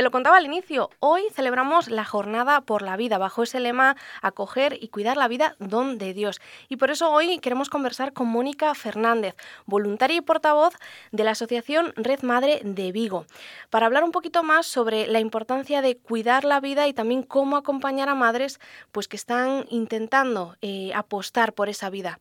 [0.00, 3.96] Te lo contaba al inicio, hoy celebramos la Jornada por la Vida, bajo ese lema
[4.22, 6.40] acoger y cuidar la vida don de Dios.
[6.70, 9.36] Y por eso hoy queremos conversar con Mónica Fernández,
[9.66, 10.74] voluntaria y portavoz
[11.12, 13.26] de la Asociación Red Madre de Vigo,
[13.68, 17.58] para hablar un poquito más sobre la importancia de cuidar la vida y también cómo
[17.58, 18.58] acompañar a madres
[18.92, 22.20] pues, que están intentando eh, apostar por esa vida.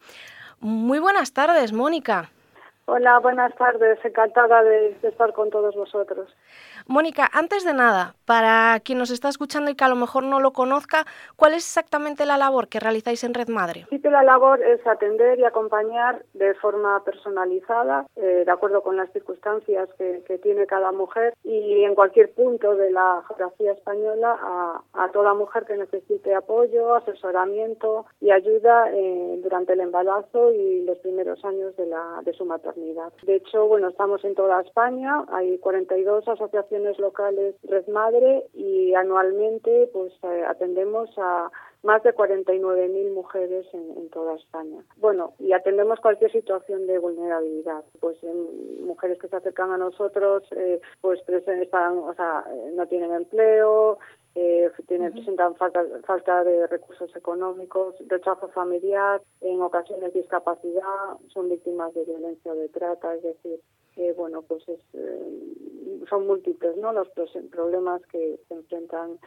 [0.60, 2.30] Muy buenas tardes, Mónica.
[2.92, 4.04] Hola, buenas tardes.
[4.04, 6.28] Encantada de, estar con todos vosotros.
[6.90, 10.40] Mónica, antes de nada, para quien nos está escuchando y que a lo mejor no
[10.40, 11.04] lo conozca,
[11.36, 13.88] ¿cuál es exactamente la labor que realizáis en Red Madre?
[13.90, 19.12] Sí, la labor es atender y acompañar de forma personalizada, eh, de acuerdo con las
[19.14, 24.38] circunstancias que, tiene cada mujer y en cualquier punto de la geografía española
[24.94, 31.00] a, toda mujer que necesite apoyo, asesoramiento y ayuda eh, durante el embarazo y los
[31.00, 33.12] primeros años de, la, de su maternidad.
[33.24, 38.19] De hecho, bueno, estamos en toda España, hay 42 asociaciones locales Red Madre
[38.54, 41.52] y anualmente pues eh, atendemos a
[41.84, 44.84] más de 49.000 mujeres en, toda España.
[44.98, 47.84] Bueno, y atendemos cualquier situación de vulnerabilidad.
[48.02, 48.18] Pues
[48.82, 53.98] mujeres que se acercan a nosotros, eh, pues están, o sea, no tienen empleo,
[54.36, 61.94] eh, tienen, presentan falta, falta de recursos económicos, rechazo familiar, en ocasiones discapacidad, son víctimas
[61.94, 63.60] de violencia o de trata, es decir,
[64.00, 66.94] que bueno, pues es, eh, son múltiples ¿no?
[66.94, 67.10] los
[67.52, 69.20] problemas que se enfrentan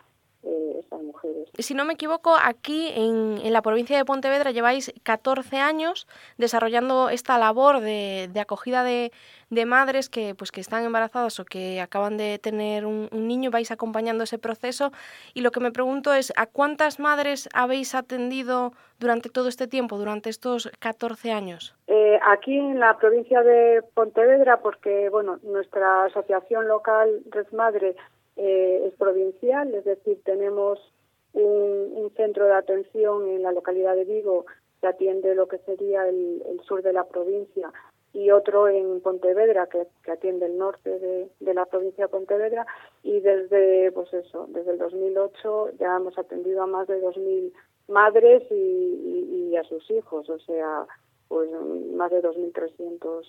[0.45, 1.48] eh, estas mujeres.
[1.59, 7.11] Si no me equivoco, aquí en, en, la provincia de Pontevedra lleváis 14 años desarrollando
[7.11, 9.12] esta labor de, de acogida de,
[9.51, 13.71] de, madres que, pues, que están embarazadas o que acaban de tener un, niño, vais
[13.71, 14.91] acompañando ese proceso.
[15.34, 19.99] Y lo que me pregunto es, ¿a cuántas madres habéis atendido durante todo este tiempo,
[19.99, 21.75] durante estos 14 años?
[21.87, 27.95] Eh, aquí en la provincia de Pontevedra, porque bueno, nuestra asociación local Red Madre
[28.36, 30.80] eh, es provincial, es decir, tenemos
[31.34, 34.44] un, centro de atención en la localidad de Vigo
[34.80, 37.72] que atiende lo que sería el, sur de la provincia
[38.12, 42.66] y otro en Pontevedra que, atiende el norte de, la provincia de Pontevedra
[43.03, 47.53] y desde pues eso desde el 2008 ya hemos atendido a más de 2.000
[47.88, 50.87] madres y, y, a sus hijos o sea
[51.28, 51.50] pues
[51.94, 53.25] más de 2.300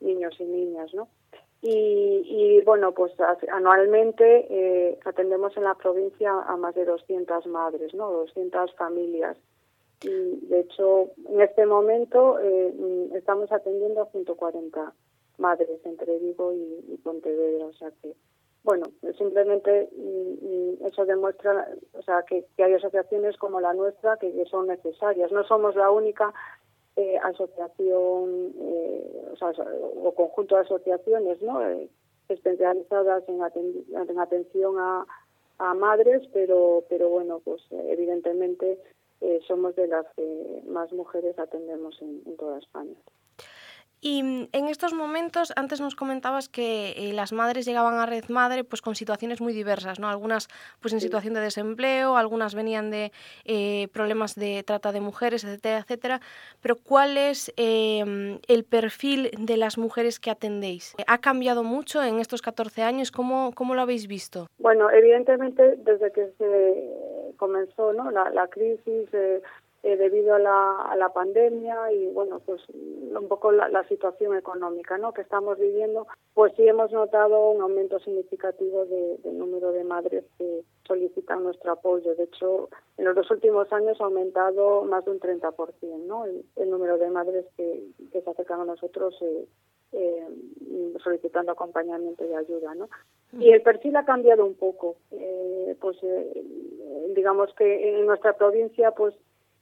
[0.00, 1.08] niños y niñas no
[1.62, 3.12] y, bueno, pues
[3.52, 8.10] anualmente eh, atendemos en la provincia a más de 200 madres, ¿no?
[8.10, 9.36] 200 familias.
[10.02, 14.92] Y de hecho, en este momento eh, estamos atendiendo a 140
[15.38, 17.66] madres entre Vigo y, Pontevedra.
[17.66, 18.14] O sea que,
[18.62, 24.44] bueno, simplemente mm, mm, eso demuestra o sea, que, hay asociaciones como la nuestra que
[24.50, 25.32] son necesarias.
[25.32, 26.32] No somos la única
[26.96, 29.34] eh, asociación eh,
[30.02, 31.62] o, conjunto de asociaciones ¿no?
[31.62, 31.90] Eh,
[32.28, 33.40] especializadas en,
[33.92, 35.06] en atención a,
[35.58, 38.78] a, madres, pero, pero bueno, pues evidentemente
[39.46, 42.96] somos de las que más mujeres atendemos en toda España.
[44.00, 48.28] Y mm, en estos momentos, antes nos comentabas que eh, las madres llegaban a Red
[48.28, 50.08] Madre pues con situaciones muy diversas, ¿no?
[50.08, 50.48] Algunas
[50.80, 53.12] pues en situación de desempleo, algunas venían de
[53.44, 56.20] eh, problemas de trata de mujeres, etcétera, etcétera.
[56.60, 60.94] Pero ¿cuál es em, el perfil de las mujeres que atendéis?
[61.06, 63.10] ¿Ha cambiado mucho en estos 14 años?
[63.10, 64.46] ¿Cómo, cómo lo habéis visto?
[64.58, 68.10] Bueno, evidentemente desde que se comenzó ¿no?
[68.10, 69.08] la, la crisis...
[69.86, 74.98] Eh, debido a la, a la pandemia y bueno pues un poco la, situación económica
[74.98, 75.12] ¿no?
[75.12, 80.24] que estamos viviendo pues sí hemos notado un aumento significativo de, del número de madres
[80.38, 85.12] que solicitan nuestro apoyo de hecho en los dos últimos años ha aumentado más de
[85.12, 85.54] un 30%
[86.04, 86.24] ¿no?
[86.24, 89.46] el, número de madres que, que se acercan a nosotros eh,
[89.92, 90.26] eh,
[91.02, 92.88] solicitando acompañamiento y ayuda, ¿no?
[93.38, 96.44] Y el perfil ha cambiado un poco, eh, pues eh,
[97.14, 99.14] digamos que en nuestra provincia, pues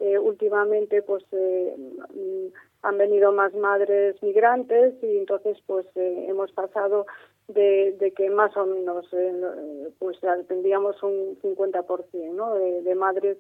[0.05, 6.53] eh, últimamente pues eh, mm, han venido más madres migrantes y entonces pues eh, hemos
[6.53, 7.07] pasado
[7.49, 9.07] de, que más o menos
[9.99, 12.55] pues tendríamos un 50% ¿no?
[12.55, 13.39] de, de madres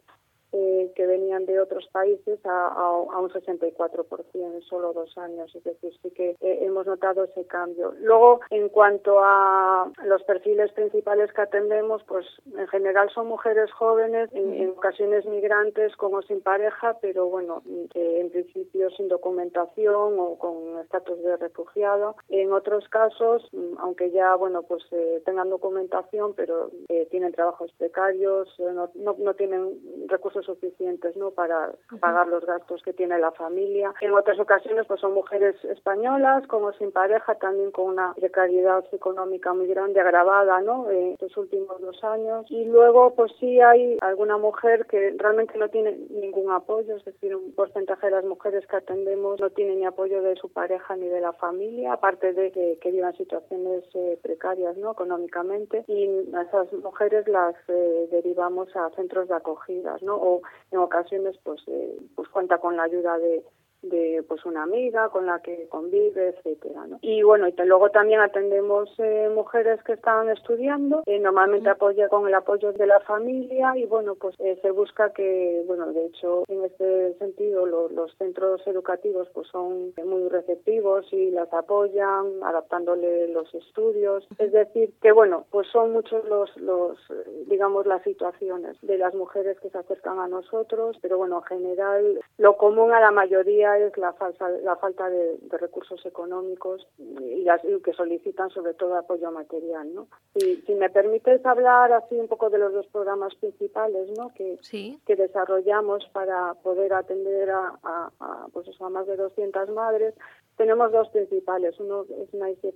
[0.56, 5.52] eh, que venían de otros países a, a, un 64% en solo dos años.
[5.52, 7.92] Es decir, sí que eh, hemos notado ese cambio.
[7.98, 12.24] Luego, en cuanto a los perfiles principales que atendemos, pues
[12.56, 17.62] en general son mujeres jóvenes, en, ocasiones migrantes como sin pareja, pero bueno,
[17.94, 22.14] eh, en principio sin documentación o con estatus de refugiado.
[22.28, 24.84] En otros casos, aunque ya, bueno, pues
[25.24, 26.70] tengan documentación, pero
[27.10, 32.82] tienen trabajos precarios, no, no, no tienen recursos ingresos suficientes no para pagar los gastos
[32.82, 33.92] que tiene la familia.
[34.00, 39.52] En otras ocasiones pues son mujeres españolas como sin pareja, también con una precariedad económica
[39.52, 40.90] muy grande, agravada ¿no?
[40.90, 42.46] en estos últimos dos años.
[42.48, 47.34] Y luego pues sí hay alguna mujer que realmente no tiene ningún apoyo, es decir,
[47.34, 51.08] un porcentaje de las mujeres que atendemos no tiene ni apoyo de su pareja ni
[51.08, 54.92] de la familia, aparte de que, que vivan situaciones eh, precarias ¿no?
[54.92, 55.84] económicamente.
[55.88, 60.16] Y a esas mujeres las eh, derivamos a centros de acogidas, ¿no?
[60.16, 60.33] O
[60.70, 63.42] en ocasiones pues eh, pues cuenta con la ayuda de
[63.84, 66.98] de pues una amiga con la que convive, etcétera, ¿no?
[67.02, 72.26] Y bueno, y luego también atendemos eh, mujeres que están estudiando, eh, normalmente apoya con
[72.26, 76.44] el apoyo de la familia y bueno, pues eh, se busca que, bueno, de hecho,
[76.48, 83.52] en este sentido los centros educativos pues son muy receptivos y las apoyan adaptándole los
[83.54, 86.98] estudios, es decir, que bueno, pues son muchos los los
[87.46, 92.20] digamos las situaciones de las mujeres que se acercan a nosotros, pero bueno, en general
[92.38, 97.44] lo común a la mayoría es la, falsa, la falta de, recursos económicos y,
[97.82, 99.94] que solicitan sobre todo apoyo material.
[99.94, 100.08] ¿no?
[100.34, 104.32] Si, si me permites hablar así un poco de los dos programas principales ¿no?
[104.34, 104.58] que,
[105.06, 110.14] que desarrollamos para poder atender a, a, pues a más de 200 madres,
[110.56, 111.78] tenemos dos principales.
[111.80, 112.74] Uno es Nice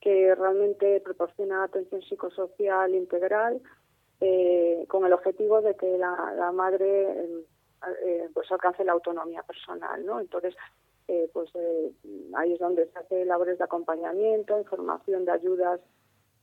[0.00, 3.60] que realmente proporciona atención psicosocial integral
[4.20, 7.44] eh, con el objetivo de que la, la madre eh,
[8.32, 10.20] pues alcance la autonomía personal, ¿no?
[10.20, 10.54] Entonces,
[11.08, 11.92] eh, pues eh,
[12.34, 15.80] ahí es donde se hace labores de acompañamiento, información de ayudas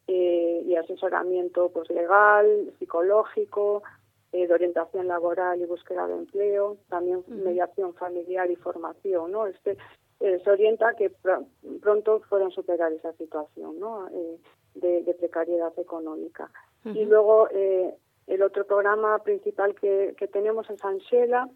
[0.05, 3.83] y asesoramiento pues legal, psicológico,
[4.33, 9.47] de orientación laboral y búsqueda de empleo, también mediación familiar y formación, ¿no?
[9.47, 9.77] Este
[10.19, 11.09] se orienta a que
[11.81, 14.09] pronto puedan superar esa situación, ¿no?
[14.75, 16.51] De, precariedad económica.
[16.83, 17.47] Y luego
[18.27, 21.49] el otro programa principal que, que tenemos es Anshela,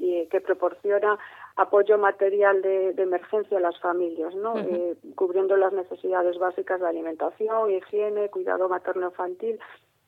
[0.00, 1.18] y que proporciona
[1.56, 4.58] apoyo material de, emergencia a las familias, ¿no?
[4.58, 9.60] Eh, cubriendo las necesidades básicas de alimentación, higiene, cuidado materno-infantil.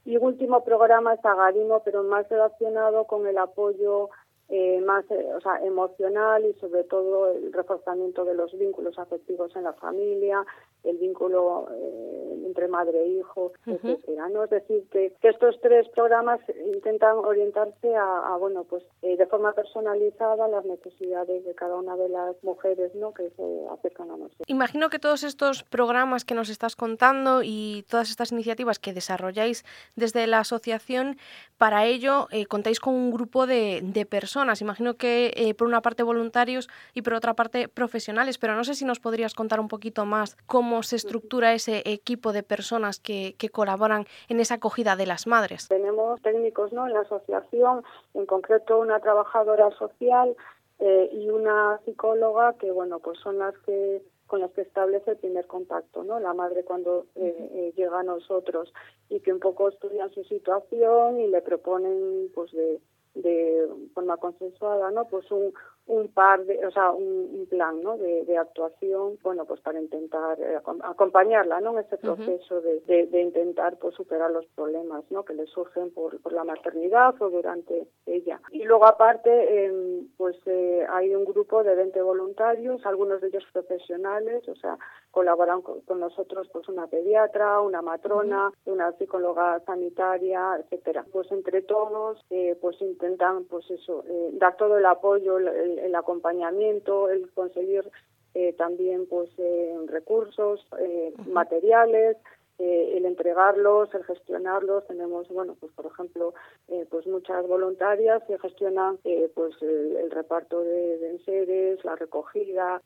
[0.04, 4.08] Y último programa es Agarimo, pero más relacionado con el apoyo
[4.54, 9.56] eh, más eh, o sea, emocional y sobre todo el reforzamiento de los vínculos afectivos
[9.56, 10.44] en la familia,
[10.84, 14.28] el vínculo eh, entre madre e hijo, etcétera.
[14.28, 14.44] ¿no?
[14.44, 20.48] Es decir, que, estos tres programas intentan orientarse a, bueno, pues eh, de forma personalizada
[20.48, 23.14] las necesidades de cada una de las mujeres ¿no?
[23.14, 24.44] que se acercan a nosotros.
[24.48, 29.64] Imagino que todos estos programas que nos estás contando y todas estas iniciativas que desarrolláis
[29.96, 31.16] desde la asociación,
[31.58, 34.41] para ello eh, contáis con un grupo de, de personas.
[34.60, 38.84] Imagino que por una parte voluntarios y por otra parte profesionales, pero no sé si
[38.84, 43.34] nos podrías contar un poquito más cómo cómo se estructura ese equipo de personas que,
[43.36, 45.66] que colaboran en esa acogida de las madres.
[45.66, 46.86] Tenemos técnicos ¿no?
[46.86, 47.82] en la asociación,
[48.14, 50.36] en concreto una trabajadora social
[50.78, 55.16] eh, y una psicóloga que bueno pues son las que con las que establece el
[55.16, 56.20] primer contacto, ¿no?
[56.20, 58.72] La madre cuando eh, eh, llega a nosotros
[59.10, 62.80] y que un poco estudian su situación y le proponen, pues, de,
[63.14, 65.06] de forma consensuada, ¿no?
[65.06, 65.52] Pues un,
[65.86, 67.98] un par de, o sea, un, plan, ¿no?
[67.98, 71.72] De, de, actuación, bueno, pues para intentar eh, acompañarla, ¿no?
[71.72, 75.24] En ese proceso de, de, intentar, pues, superar los problemas, ¿no?
[75.24, 78.40] Que le surgen por, por la maternidad o durante ella.
[78.52, 83.42] Y luego, aparte, em, pues, eh, hay un grupo de 20 voluntarios, algunos de ellos
[83.52, 84.78] profesionales, o sea,
[85.10, 91.04] colaboran con, nosotros, pues, una pediatra, una matrona, una psicóloga sanitaria, etcétera.
[91.10, 97.10] Pues, entre todos, eh, pues, intentan, pues, eso, dar todo el apoyo, el, el, acompañamiento,
[97.10, 97.90] el conseguir
[98.34, 102.16] eh, también pues eh, recursos, eh, materiales,
[102.58, 104.86] eh, el entregarlos, el gestionarlos.
[104.86, 106.34] Tenemos, bueno, pues por ejemplo,
[106.68, 112.82] eh, pues muchas voluntarias que gestionan eh, pues el, reparto de, de, enseres, la recogida,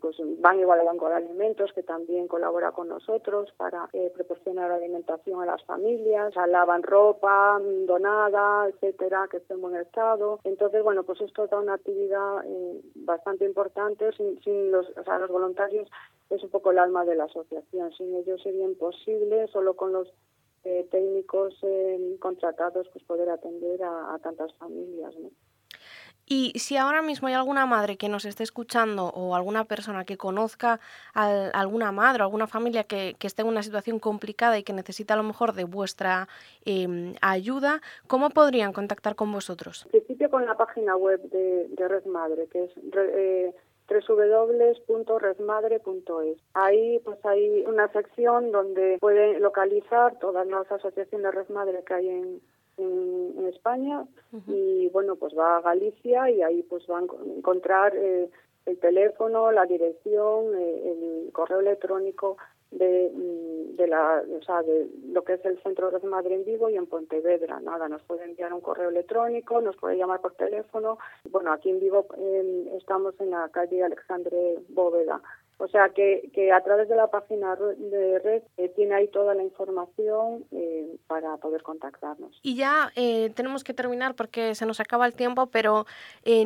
[0.00, 5.42] pues van igual al banco de alimentos que también colabora con nosotros para proporcionar alimentación
[5.42, 10.40] a las familias, lavan ropa donada, etcétera, que esté en buen estado.
[10.44, 12.42] Entonces, bueno, pues esto da una actividad
[12.94, 14.10] bastante importante.
[14.12, 15.88] Sin, sin los, o sea, los voluntarios
[16.34, 17.92] es un poco el alma de la asociación.
[17.92, 20.08] Sin ellos sería imposible, solo con los
[20.64, 25.14] eh, técnicos eh, contratados, pues poder atender a, tantas familias.
[25.18, 25.30] ¿no?
[26.26, 30.16] Y si ahora mismo hay alguna madre que nos esté escuchando o alguna persona que
[30.16, 30.80] conozca
[31.14, 34.72] a alguna madre o alguna familia que, que, esté en una situación complicada y que
[34.72, 36.28] necesita a lo mejor de vuestra
[36.64, 39.84] eh, ayuda, ¿cómo podrían contactar con vosotros?
[39.86, 43.54] En principio con la página web de, de Red Madre, que es eh,
[44.00, 46.38] www.redmadre.es.
[46.54, 52.08] Ahí pues hay una sección donde pueden localizar todas las asociaciones Red Madre que hay
[52.08, 52.40] en,
[52.78, 54.06] en, España
[54.46, 58.30] y bueno, pues va a Galicia y ahí pues va a encontrar eh,
[58.66, 62.38] el teléfono, la dirección, eh, el correo electrónico
[62.72, 66.44] de, mm, de, la, o sea, de lo que es el Centro de Madre en
[66.44, 67.60] Vigo y en Pontevedra.
[67.60, 70.98] Nada, nos puede enviar un correo electrónico, nos puede llamar por teléfono.
[71.30, 72.06] Bueno, aquí en Vigo
[72.76, 75.22] estamos en la calle Alexandre Bóveda.
[75.58, 79.34] O sea que, que a través de la página de red eh, tiene ahí toda
[79.34, 82.38] la información eh, para poder contactarnos.
[82.42, 85.86] Y ya eh, tenemos que terminar porque se nos acaba el tiempo, pero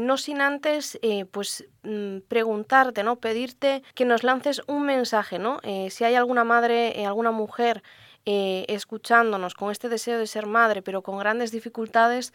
[0.01, 0.99] no sin antes
[1.31, 3.17] pues mm, preguntarte, ¿no?
[3.17, 5.61] pedirte que nos lances un mensaje, ¿no?
[5.89, 7.83] si hay alguna madre, alguna mujer
[8.25, 12.33] escuchándonos con este deseo de ser madre, pero con grandes dificultades,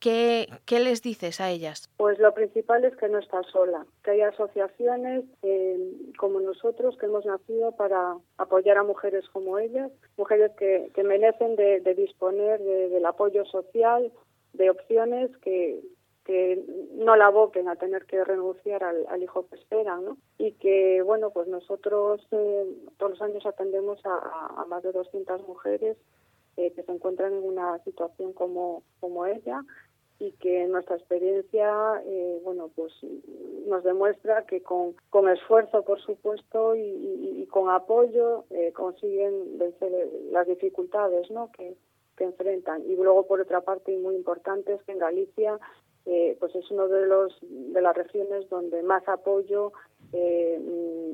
[0.00, 1.90] ¿Qué, ¿Qué, les dices a ellas?
[1.98, 5.78] Pues lo principal es que no está sola, que hay asociaciones eh,
[6.16, 11.54] como nosotros que hemos nacido para apoyar a mujeres como ellas, mujeres que, que merecen
[11.54, 14.10] de, disponer del apoyo social,
[14.54, 15.80] de opciones que,
[16.24, 16.64] que
[16.94, 20.16] no la aboquen a tener que renunciar al, hijo que esperan, ¿no?
[20.38, 22.64] Y que, bueno, pues nosotros eh,
[22.96, 25.98] todos los años atendemos a, a, más de 200 mujeres
[26.56, 29.62] eh, que se encuentran en una situación como, como ella
[30.20, 32.92] y que nuestra experiencia eh, bueno pues
[33.66, 39.90] nos demuestra que con, con esfuerzo por supuesto y, con apoyo eh, consiguen vencer
[40.30, 41.50] las dificultades ¿no?
[41.50, 41.74] que,
[42.16, 45.58] que enfrentan y luego por otra parte y muy importante es que en Galicia
[46.04, 49.72] eh, pues es uno de los de las regiones donde más apoyo
[50.12, 51.12] mm,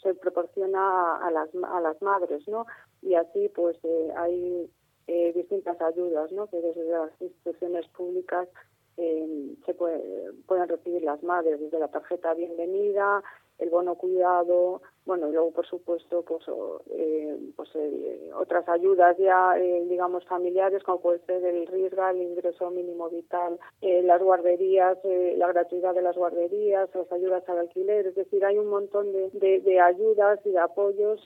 [0.00, 2.66] se proporciona a, las a las madres no
[3.02, 3.76] y así pues
[4.16, 4.70] hay
[5.06, 6.46] eh, distintas ayudas ¿no?
[6.46, 8.48] que desde las instituciones públicas
[8.96, 13.22] eh, se pueden recibir las madres, desde la tarjeta bienvenida,
[13.58, 16.42] el bono cuidado, bueno, y luego, por supuesto, pues,
[16.90, 22.22] eh, pues eh, otras ayudas ya, eh, digamos, familiares, como puede ser el RISGA, el
[22.22, 28.14] ingreso mínimo vital, las guarderías, la gratuidad de las guarderías, las ayudas al alquiler, es
[28.14, 31.20] decir, hay un montón de, de, ayudas y de apoyos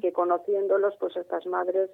[0.00, 1.90] que conociéndolos, pues estas madres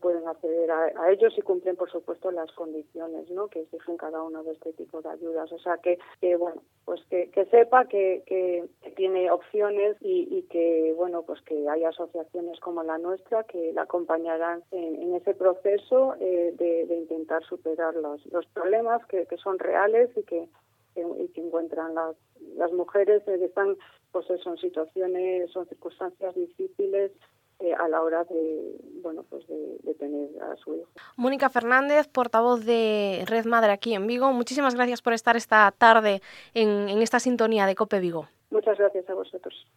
[0.00, 3.48] pueden acceder a, ellos y cumplen, por supuesto, las condiciones ¿no?
[3.48, 5.50] que exigen cada uno de este tipo de ayudas.
[5.52, 5.98] O sea, que,
[6.36, 12.60] bueno, pues que, sepa que, tiene opciones y, y, que, bueno, pues que hay asociaciones
[12.60, 18.46] como la nuestra que la acompañarán en, ese proceso eh, de, intentar superar los, los
[18.46, 20.48] problemas que, son reales y que,
[20.96, 23.76] y que encuentran las, mujeres eh, que están
[24.12, 27.10] pues en situaciones, son circunstancias difíciles
[27.60, 30.90] eh, a la hora de, bueno, pues de, tener a su hijo.
[31.16, 36.20] Mónica Fernández, portavoz de Red Madre aquí en Vigo, muchísimas gracias por estar esta tarde
[36.52, 38.26] en, en esta sintonía de Cope Vigo.
[38.50, 39.66] Muchas gracias a vosotros.